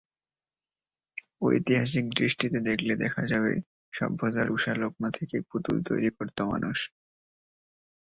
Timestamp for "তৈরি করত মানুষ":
5.87-6.77